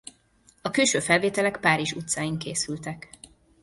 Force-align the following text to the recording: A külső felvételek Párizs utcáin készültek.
A 0.61 0.69
külső 0.71 0.99
felvételek 0.99 1.59
Párizs 1.59 1.91
utcáin 1.93 2.37
készültek. 2.37 3.09